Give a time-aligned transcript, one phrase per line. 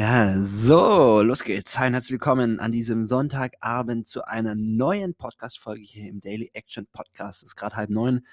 [0.00, 1.78] Ja, so, los geht's.
[1.78, 7.42] Hi herzlich willkommen an diesem Sonntagabend zu einer neuen Podcast-Folge hier im Daily Action Podcast.
[7.42, 8.26] Es ist gerade halb neun.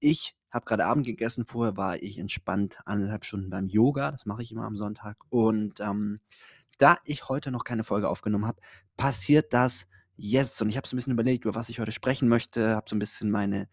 [0.00, 1.46] Ich habe gerade Abend gegessen.
[1.46, 4.10] Vorher war ich entspannt anderthalb Stunden beim Yoga.
[4.10, 5.18] Das mache ich immer am Sonntag.
[5.28, 6.18] Und ähm,
[6.78, 8.60] da ich heute noch keine Folge aufgenommen habe,
[8.96, 9.86] passiert das
[10.16, 10.60] jetzt.
[10.62, 12.74] Und ich habe so ein bisschen überlegt, über was ich heute sprechen möchte.
[12.74, 13.68] Habe so ein bisschen meine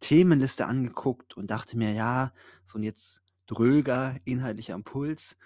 [0.00, 2.32] Themenliste angeguckt und dachte mir, ja,
[2.64, 5.36] so ein jetzt dröger inhaltlicher Impuls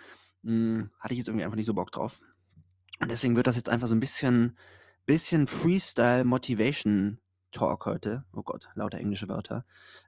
[0.44, 2.20] hm, hatte ich jetzt irgendwie einfach nicht so Bock drauf.
[3.00, 4.56] Und deswegen wird das jetzt einfach so ein bisschen,
[5.06, 7.18] bisschen Freestyle Motivation
[7.50, 8.24] Talk heute.
[8.34, 9.64] Oh Gott, lauter englische Wörter.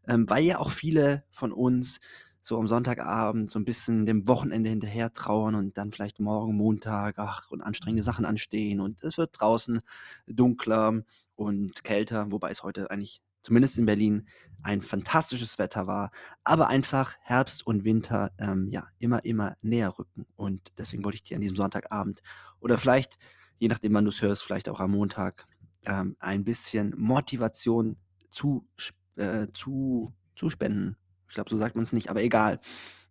[0.06, 2.00] Ähm, weil ja auch viele von uns
[2.42, 7.18] so am Sonntagabend so ein bisschen dem Wochenende hinterher trauern und dann vielleicht morgen Montag,
[7.18, 9.80] ach, und anstrengende Sachen anstehen und es wird draußen
[10.28, 11.02] dunkler
[11.34, 14.27] und kälter, wobei es heute eigentlich zumindest in Berlin,
[14.64, 16.10] ein fantastisches Wetter war,
[16.42, 20.27] aber einfach Herbst und Winter ähm, ja immer, immer näher rücken.
[20.34, 22.23] Und deswegen wollte ich dir an diesem Sonntagabend
[22.59, 23.18] oder vielleicht,
[23.59, 25.46] je nachdem, wann du es hörst, vielleicht auch am Montag,
[25.85, 27.96] ähm, ein bisschen Motivation
[28.30, 28.66] zu,
[29.15, 30.96] äh, zu, zu spenden.
[31.29, 32.60] Ich glaube, so sagt man es nicht, aber egal.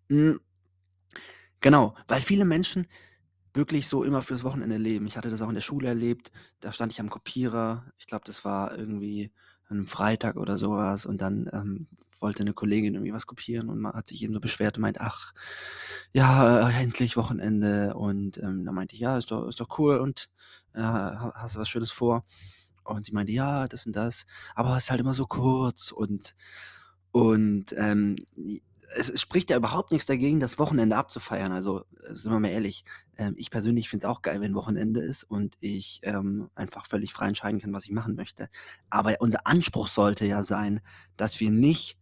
[0.09, 0.41] Mhm.
[1.61, 2.87] Genau, weil viele Menschen
[3.53, 5.07] wirklich so immer fürs Wochenende leben.
[5.07, 6.33] Ich hatte das auch in der Schule erlebt.
[6.59, 7.85] Da stand ich am Kopierer.
[7.97, 9.31] Ich glaube, das war irgendwie
[9.67, 11.87] an einem Freitag oder sowas und dann ähm,
[12.19, 15.01] wollte eine Kollegin irgendwie was kopieren und man hat sich eben so beschwert und meint,
[15.01, 15.33] ach,
[16.13, 19.97] ja, äh, endlich Wochenende und ähm, dann meinte ich, ja, ist doch, ist doch cool
[19.97, 20.29] und
[20.73, 22.25] äh, hast du was Schönes vor?
[22.83, 26.35] Und sie meinte, ja, das und das, aber es ist halt immer so kurz und
[27.11, 28.17] und ähm,
[28.95, 31.51] es, es spricht ja überhaupt nichts dagegen, das Wochenende abzufeiern.
[31.51, 32.83] Also, sind wir mal ehrlich,
[33.17, 37.13] ähm, ich persönlich finde es auch geil, wenn Wochenende ist und ich ähm, einfach völlig
[37.13, 38.49] frei entscheiden kann, was ich machen möchte.
[38.89, 40.81] Aber unser Anspruch sollte ja sein,
[41.17, 41.97] dass wir nicht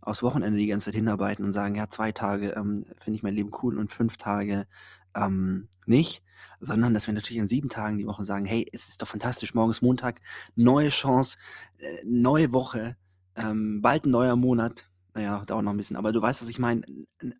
[0.00, 3.34] aufs Wochenende die ganze Zeit hinarbeiten und sagen, ja, zwei Tage ähm, finde ich mein
[3.34, 4.66] Leben cool und fünf Tage
[5.14, 6.22] ähm, nicht,
[6.60, 9.54] sondern dass wir natürlich in sieben Tagen die Woche sagen, hey, es ist doch fantastisch,
[9.54, 10.20] morgen ist Montag,
[10.56, 11.38] neue Chance,
[11.78, 12.96] äh, neue Woche,
[13.36, 16.58] ähm, bald ein neuer Monat, naja, dauert noch ein bisschen, aber du weißt, was ich
[16.58, 16.82] meine.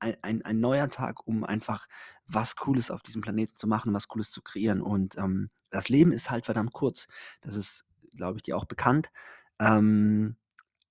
[0.01, 1.87] Ein, ein, ein neuer Tag, um einfach
[2.27, 4.83] was Cooles auf diesem Planeten zu machen, was Cooles zu kreieren.
[4.83, 7.07] Und ähm, das Leben ist halt verdammt kurz.
[7.41, 7.85] Das ist,
[8.15, 9.11] glaube ich, dir auch bekannt.
[9.59, 10.37] Ähm,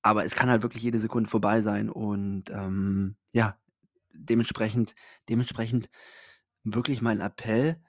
[0.02, 1.90] aber es kann halt wirklich jede Sekunde vorbei sein.
[1.90, 3.58] Und ähm, ja,
[4.14, 4.96] dementsprechend,
[5.30, 5.90] dementsprechend
[6.64, 7.80] wirklich mein Appell,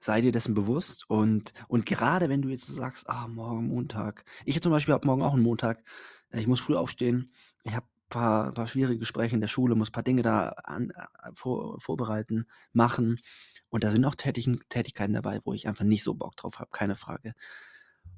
[0.00, 1.08] sei dir dessen bewusst.
[1.08, 4.24] Und, und gerade wenn du jetzt so sagst, ah, morgen Montag.
[4.44, 5.84] Ich zum Beispiel habe morgen auch einen Montag.
[6.32, 7.32] Ich muss früh aufstehen
[7.64, 10.50] ich habe ein paar, paar schwierige Gespräche in der Schule, muss ein paar Dinge da
[10.64, 13.20] an, äh, vor, vorbereiten, machen.
[13.68, 16.70] Und da sind auch Tätigen, Tätigkeiten dabei, wo ich einfach nicht so Bock drauf habe,
[16.72, 17.34] keine Frage.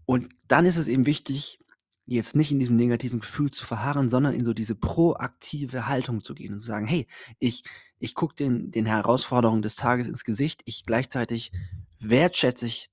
[0.06, 1.58] Und dann ist es eben wichtig,
[2.06, 6.34] jetzt nicht in diesem negativen Gefühl zu verharren, sondern in so diese proaktive Haltung zu
[6.34, 7.06] gehen und zu sagen, hey,
[7.38, 7.62] ich,
[7.98, 11.52] ich gucke den, den Herausforderungen des Tages ins Gesicht, ich gleichzeitig
[12.00, 12.90] wertschätze ich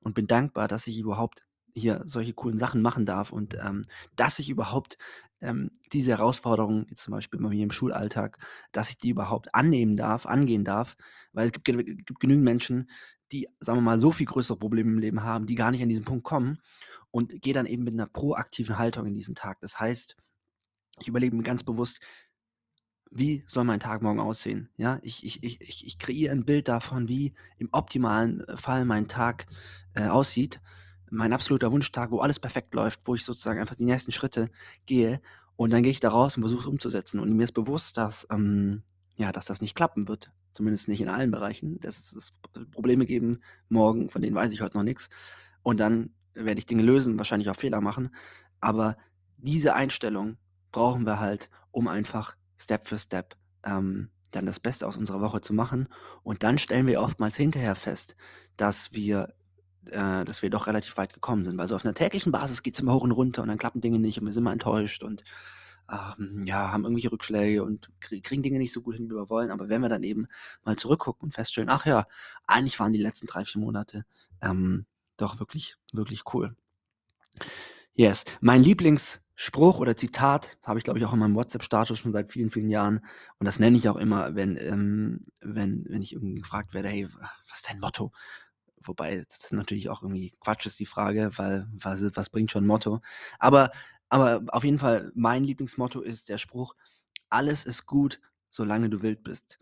[0.00, 1.42] und bin dankbar, dass ich überhaupt
[1.74, 3.82] hier solche coolen Sachen machen darf und ähm,
[4.16, 4.98] dass ich überhaupt
[5.42, 8.38] ähm, diese Herausforderungen, zum Beispiel bei mir im Schulalltag,
[8.70, 10.96] dass ich die überhaupt annehmen darf, angehen darf,
[11.32, 12.88] weil es gibt, gibt genügend Menschen,
[13.32, 15.88] die, sagen wir mal, so viel größere Probleme im Leben haben, die gar nicht an
[15.88, 16.58] diesen Punkt kommen
[17.10, 19.60] und gehe dann eben mit einer proaktiven Haltung in diesen Tag.
[19.60, 20.16] Das heißt,
[21.00, 22.00] ich überlege mir ganz bewusst,
[23.10, 24.70] wie soll mein Tag morgen aussehen?
[24.76, 29.46] Ja, ich, ich, ich, ich, kreiere ein Bild davon, wie im optimalen Fall mein Tag
[29.94, 30.60] äh, aussieht
[31.12, 34.50] mein absoluter Wunschtag, wo alles perfekt läuft, wo ich sozusagen einfach die nächsten Schritte
[34.86, 35.20] gehe
[35.56, 37.20] und dann gehe ich da raus und versuche es umzusetzen.
[37.20, 38.82] Und mir ist bewusst, dass, ähm,
[39.16, 40.32] ja, dass das nicht klappen wird.
[40.54, 41.78] Zumindest nicht in allen Bereichen.
[41.80, 42.32] Dass es
[42.72, 43.36] Probleme geben
[43.68, 45.10] morgen, von denen weiß ich heute noch nichts.
[45.62, 48.10] Und dann werde ich Dinge lösen, wahrscheinlich auch Fehler machen.
[48.60, 48.96] Aber
[49.36, 50.38] diese Einstellung
[50.72, 55.42] brauchen wir halt, um einfach Step für Step ähm, dann das Beste aus unserer Woche
[55.42, 55.88] zu machen.
[56.22, 58.16] Und dann stellen wir oftmals hinterher fest,
[58.56, 59.34] dass wir
[59.90, 61.58] äh, dass wir doch relativ weit gekommen sind.
[61.58, 63.80] Weil so auf einer täglichen Basis geht es immer hoch und runter und dann klappen
[63.80, 65.24] Dinge nicht und wir sind immer enttäuscht und
[65.90, 69.50] ähm, ja, haben irgendwelche Rückschläge und kriegen Dinge nicht so gut hin, wie wir wollen.
[69.50, 70.26] Aber wenn wir dann eben
[70.64, 72.06] mal zurückgucken und feststellen, ach ja,
[72.46, 74.04] eigentlich waren die letzten drei, vier Monate
[74.40, 74.86] ähm,
[75.16, 76.56] doch wirklich, wirklich cool.
[77.94, 82.30] Yes, mein Lieblingsspruch oder Zitat, habe ich glaube ich auch in meinem WhatsApp-Status schon seit
[82.32, 83.00] vielen, vielen Jahren.
[83.38, 87.06] Und das nenne ich auch immer, wenn, ähm, wenn, wenn ich irgendwie gefragt werde, hey,
[87.48, 88.12] was ist dein Motto?
[88.84, 92.68] Wobei das natürlich auch irgendwie Quatsch ist, die Frage, weil was, was bringt schon ein
[92.68, 93.00] Motto?
[93.38, 93.70] Aber,
[94.08, 96.74] aber auf jeden Fall, mein Lieblingsmotto ist der Spruch,
[97.30, 98.20] alles ist gut,
[98.50, 99.58] solange du wild bist.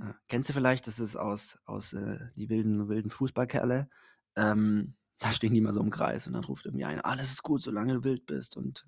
[0.00, 3.88] Äh, kennst du vielleicht, das ist aus, aus äh, die wilden, wilden Fußballkerle.
[4.36, 7.42] Ähm, da stehen die mal so im Kreis und dann ruft irgendwie einer, alles ist
[7.42, 8.56] gut, solange du wild bist.
[8.56, 8.86] Und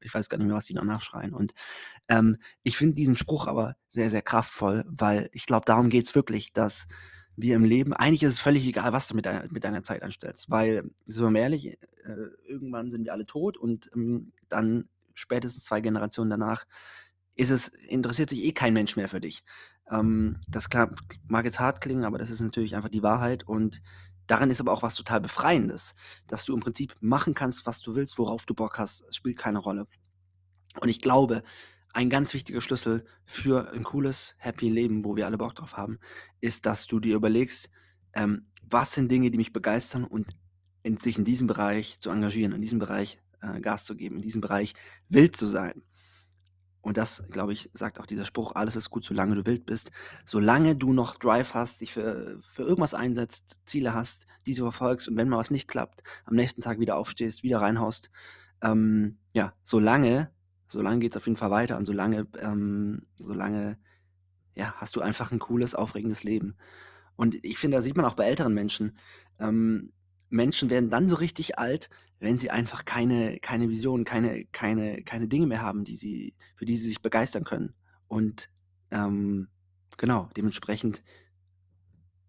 [0.00, 1.34] ich weiß gar nicht mehr, was die danach schreien.
[1.34, 1.54] Und
[2.08, 6.14] ähm, ich finde diesen Spruch aber sehr, sehr kraftvoll, weil ich glaube, darum geht es
[6.14, 6.86] wirklich, dass
[7.36, 10.02] wir im Leben, eigentlich ist es völlig egal, was du mit deiner, mit deiner Zeit
[10.02, 11.78] anstellst, weil, sind wir mal ehrlich, äh,
[12.46, 16.66] irgendwann sind wir alle tot und ähm, dann spätestens zwei Generationen danach
[17.34, 19.42] ist es, interessiert sich eh kein Mensch mehr für dich.
[19.90, 20.68] Ähm, das
[21.26, 23.82] mag jetzt hart klingen, aber das ist natürlich einfach die Wahrheit und
[24.26, 25.94] daran ist aber auch was total Befreiendes,
[26.26, 29.04] dass du im Prinzip machen kannst, was du willst, worauf du Bock hast.
[29.08, 29.86] Es spielt keine Rolle.
[30.80, 31.42] Und ich glaube,
[31.92, 35.98] ein ganz wichtiger Schlüssel für ein cooles, happy Leben, wo wir alle Bock drauf haben,
[36.40, 37.70] ist, dass du dir überlegst,
[38.14, 40.26] ähm, was sind Dinge, die mich begeistern und
[40.82, 44.22] in, sich in diesem Bereich zu engagieren, in diesem Bereich äh, Gas zu geben, in
[44.22, 44.74] diesem Bereich
[45.08, 45.82] wild zu sein.
[46.80, 49.92] Und das, glaube ich, sagt auch dieser Spruch, alles ist gut, solange du wild bist.
[50.24, 55.16] Solange du noch Drive hast, dich für, für irgendwas einsetzt, Ziele hast, diese verfolgst und
[55.16, 58.10] wenn mal was nicht klappt, am nächsten Tag wieder aufstehst, wieder reinhaust,
[58.62, 60.32] ähm, ja, solange,
[60.72, 63.78] solange geht es auf jeden Fall weiter und solange, ähm, solange,
[64.56, 66.56] ja, hast du einfach ein cooles, aufregendes Leben.
[67.16, 68.96] Und ich finde, da sieht man auch bei älteren Menschen,
[69.38, 69.92] ähm,
[70.28, 75.28] Menschen werden dann so richtig alt, wenn sie einfach keine, keine Vision, keine, keine, keine
[75.28, 77.74] Dinge mehr haben, die sie, für die sie sich begeistern können.
[78.08, 78.48] Und
[78.90, 79.48] ähm,
[79.98, 81.02] genau, dementsprechend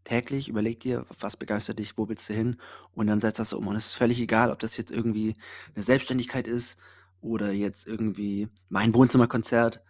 [0.04, 2.58] täglich überleg dir, was begeistert dich, wo willst du hin
[2.92, 3.68] und dann setzt das um.
[3.68, 5.34] Und es ist völlig egal, ob das jetzt irgendwie
[5.76, 6.78] eine Selbstständigkeit ist
[7.24, 9.82] oder jetzt irgendwie mein Wohnzimmerkonzert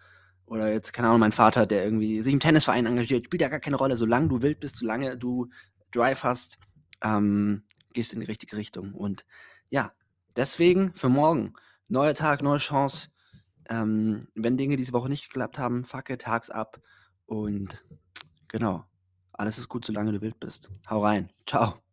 [0.45, 3.59] oder jetzt, keine Ahnung, mein Vater, der irgendwie sich im Tennisverein engagiert, spielt ja gar
[3.59, 3.97] keine Rolle.
[3.97, 5.49] Solange du wild bist, solange du
[5.91, 6.57] Drive hast,
[7.01, 7.63] ähm,
[7.93, 8.93] gehst in die richtige Richtung.
[8.93, 9.25] Und
[9.69, 9.91] ja,
[10.35, 11.53] deswegen für morgen,
[11.87, 13.09] neuer Tag, neue Chance.
[13.69, 16.81] Ähm, wenn Dinge diese Woche nicht geklappt haben, fuck it, hack's ab.
[17.25, 17.85] Und
[18.47, 18.83] genau,
[19.31, 20.69] alles ist gut, solange du wild bist.
[20.89, 21.31] Hau rein.
[21.47, 21.83] Ciao.